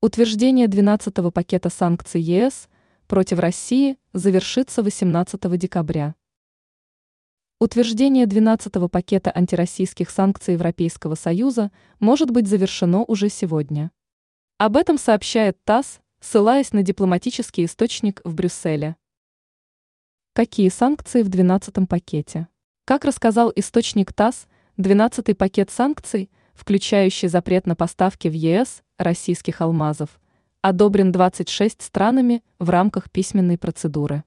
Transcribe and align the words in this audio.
Утверждение 0.00 0.68
12-го 0.68 1.32
пакета 1.32 1.70
санкций 1.70 2.20
ЕС 2.20 2.68
против 3.08 3.40
России 3.40 3.98
завершится 4.12 4.84
18 4.84 5.58
декабря. 5.58 6.14
Утверждение 7.58 8.26
12-го 8.26 8.88
пакета 8.88 9.32
антироссийских 9.34 10.10
санкций 10.10 10.54
Европейского 10.54 11.16
Союза 11.16 11.72
может 11.98 12.30
быть 12.30 12.46
завершено 12.46 13.02
уже 13.08 13.28
сегодня. 13.28 13.90
Об 14.58 14.76
этом 14.76 14.98
сообщает 14.98 15.58
ТАСС, 15.64 15.98
ссылаясь 16.20 16.72
на 16.72 16.84
дипломатический 16.84 17.64
источник 17.64 18.20
в 18.22 18.36
Брюсселе. 18.36 18.94
Какие 20.32 20.68
санкции 20.68 21.24
в 21.24 21.28
12-м 21.28 21.88
пакете? 21.88 22.46
Как 22.84 23.04
рассказал 23.04 23.52
источник 23.56 24.12
ТАСС, 24.12 24.46
12-й 24.76 25.34
пакет 25.34 25.70
санкций, 25.70 26.30
включающий 26.58 27.28
запрет 27.28 27.68
на 27.68 27.76
поставки 27.76 28.26
в 28.26 28.32
ЕС 28.32 28.82
российских 28.98 29.60
алмазов, 29.60 30.20
одобрен 30.60 31.12
26 31.12 31.80
странами 31.80 32.42
в 32.58 32.68
рамках 32.68 33.12
письменной 33.12 33.56
процедуры. 33.56 34.24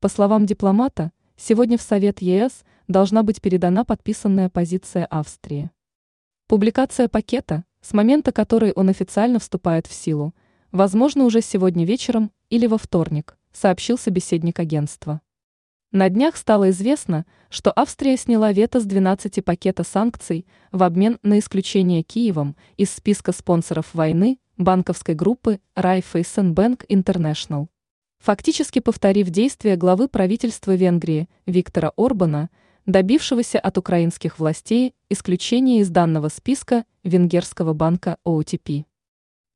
По 0.00 0.08
словам 0.08 0.46
дипломата, 0.46 1.12
сегодня 1.36 1.76
в 1.76 1.82
Совет 1.82 2.22
ЕС 2.22 2.64
должна 2.88 3.22
быть 3.22 3.42
передана 3.42 3.84
подписанная 3.84 4.48
позиция 4.48 5.04
Австрии. 5.04 5.70
Публикация 6.48 7.08
пакета, 7.08 7.64
с 7.82 7.92
момента 7.92 8.32
которой 8.32 8.72
он 8.72 8.88
официально 8.88 9.38
вступает 9.38 9.86
в 9.86 9.92
силу, 9.92 10.34
возможно 10.72 11.24
уже 11.24 11.42
сегодня 11.42 11.84
вечером 11.84 12.32
или 12.48 12.66
во 12.66 12.78
вторник, 12.78 13.36
сообщил 13.52 13.98
собеседник 13.98 14.58
агентства. 14.58 15.20
На 15.92 16.08
днях 16.08 16.36
стало 16.36 16.70
известно, 16.70 17.26
что 17.48 17.72
Австрия 17.74 18.16
сняла 18.16 18.52
вето 18.52 18.78
с 18.78 18.84
12 18.84 19.44
пакета 19.44 19.82
санкций 19.82 20.46
в 20.70 20.84
обмен 20.84 21.18
на 21.24 21.40
исключение 21.40 22.04
Киевом 22.04 22.54
из 22.76 22.92
списка 22.92 23.32
спонсоров 23.32 23.92
войны 23.92 24.38
банковской 24.56 25.16
группы 25.16 25.58
Raiffeisenbank 25.74 26.86
International. 26.88 27.66
Фактически 28.20 28.78
повторив 28.78 29.30
действия 29.30 29.74
главы 29.74 30.06
правительства 30.06 30.76
Венгрии 30.76 31.28
Виктора 31.46 31.90
Орбана, 31.96 32.50
добившегося 32.86 33.58
от 33.58 33.76
украинских 33.76 34.38
властей 34.38 34.94
исключения 35.08 35.80
из 35.80 35.90
данного 35.90 36.28
списка 36.28 36.84
венгерского 37.02 37.72
банка 37.72 38.16
OTP. 38.24 38.84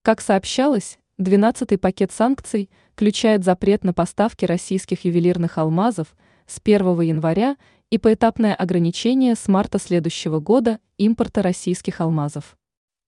Как 0.03 0.21
сообщалось, 0.21 0.99
12-й 1.21 1.79
пакет 1.79 2.11
санкций 2.11 2.71
включает 2.93 3.45
запрет 3.45 3.85
на 3.85 3.93
поставки 3.95 4.45
российских 4.45 5.05
ювелирных 5.05 5.59
алмазов 5.59 6.17
с 6.47 6.61
1 6.63 7.01
января 7.01 7.57
и 7.91 7.99
поэтапное 7.99 8.55
ограничение 8.55 9.35
с 9.35 9.49
марта 9.49 9.79
следующего 9.79 10.41
года 10.41 10.81
импорта 10.99 11.43
российских 11.43 12.01
алмазов, 12.01 12.57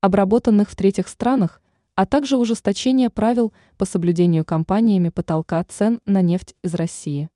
обработанных 0.00 0.70
в 0.70 0.76
третьих 0.76 1.08
странах, 1.08 1.60
а 1.94 2.06
также 2.06 2.36
ужесточение 2.36 3.10
правил 3.10 3.52
по 3.78 3.84
соблюдению 3.84 4.44
компаниями 4.44 5.08
потолка 5.08 5.64
цен 5.64 6.00
на 6.04 6.22
нефть 6.22 6.54
из 6.62 6.74
России. 6.74 7.30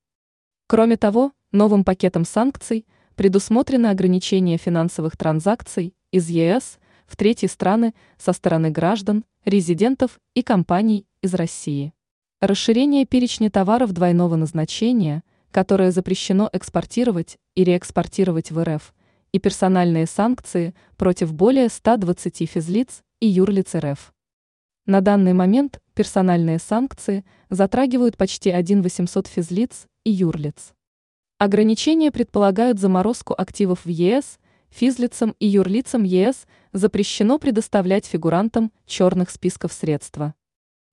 Кроме 0.67 0.97
того, 0.97 1.33
новым 1.51 1.83
пакетом 1.83 2.25
санкций 2.25 2.87
предусмотрено 3.17 3.91
ограничение 3.91 4.57
финансовых 4.57 5.17
транзакций 5.17 5.95
из 6.13 6.29
ЕС 6.29 6.79
в 7.07 7.17
третьи 7.17 7.47
страны 7.47 7.95
со 8.19 8.33
стороны 8.33 8.71
граждан, 8.71 9.25
резидентов 9.45 10.21
и 10.35 10.43
компаний 10.43 11.07
из 11.23 11.35
России. 11.35 11.93
Расширение 12.41 13.05
перечня 13.05 13.51
товаров 13.51 13.93
двойного 13.93 14.37
назначения, 14.37 15.23
которое 15.51 15.91
запрещено 15.91 16.49
экспортировать 16.53 17.39
и 17.55 17.65
реэкспортировать 17.65 18.51
в 18.51 18.63
РФ, 18.63 18.95
и 19.33 19.39
персональные 19.39 20.07
санкции 20.07 20.75
против 20.97 21.33
более 21.33 21.69
120 21.69 22.49
физлиц 22.49 23.03
и 23.21 23.27
юрлиц 23.27 23.75
РФ. 23.75 24.13
На 24.87 25.01
данный 25.01 25.35
момент 25.35 25.81
персональные 25.95 26.59
санкции 26.59 27.25
затрагивают 27.49 28.17
почти 28.17 28.51
1 28.51 28.83
800 28.83 29.27
физлиц 29.27 29.87
и 30.05 30.11
юрлиц. 30.11 30.73
Ограничения 31.39 32.11
предполагают 32.11 32.79
заморозку 32.79 33.35
активов 33.37 33.85
в 33.85 33.89
ЕС, 33.89 34.39
физлицам 34.69 35.35
и 35.39 35.47
юрлицам 35.47 36.05
ЕС 36.05 36.47
запрещено 36.73 37.39
предоставлять 37.39 38.07
фигурантам 38.07 38.73
черных 38.87 39.31
списков 39.31 39.73
средства. 39.73 40.35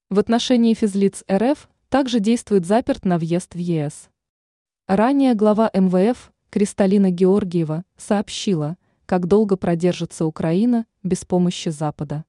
В 0.09 0.19
отношении 0.19 0.73
физлиц 0.73 1.23
РФ 1.31 1.67
также 1.89 2.19
действует 2.19 2.65
заперт 2.65 3.03
на 3.03 3.17
въезд 3.17 3.55
в 3.55 3.57
ЕС. 3.57 4.09
Ранее 4.87 5.33
глава 5.33 5.69
МВФ 5.73 6.31
Кристалина 6.49 7.11
Георгиева 7.11 7.83
сообщила, 7.97 8.77
как 9.05 9.27
долго 9.27 9.57
продержится 9.57 10.25
Украина 10.25 10.85
без 11.03 11.25
помощи 11.25 11.67
Запада. 11.67 12.23